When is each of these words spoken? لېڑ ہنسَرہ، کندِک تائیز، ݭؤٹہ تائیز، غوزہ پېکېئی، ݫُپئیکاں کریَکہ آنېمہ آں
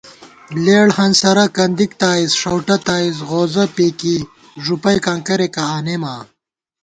لېڑ 0.63 0.87
ہنسَرہ، 0.97 1.45
کندِک 1.55 1.91
تائیز، 2.01 2.31
ݭؤٹہ 2.41 2.75
تائیز، 2.87 3.15
غوزہ 3.29 3.65
پېکېئی، 3.75 4.27
ݫُپئیکاں 4.63 5.19
کریَکہ 5.27 5.63
آنېمہ 5.75 6.09
آں 6.17 6.23